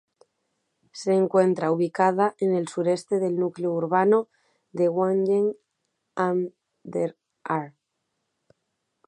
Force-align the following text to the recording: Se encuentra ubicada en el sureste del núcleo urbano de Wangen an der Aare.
Se 0.93 1.13
encuentra 1.13 1.69
ubicada 1.71 2.33
en 2.39 2.55
el 2.55 2.67
sureste 2.67 3.19
del 3.19 3.35
núcleo 3.35 3.71
urbano 3.73 4.29
de 4.71 4.89
Wangen 4.89 5.53
an 6.15 6.55
der 6.81 7.15
Aare. 7.43 7.75